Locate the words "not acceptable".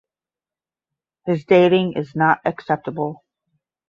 2.15-3.23